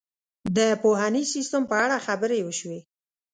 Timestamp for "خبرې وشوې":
2.07-2.79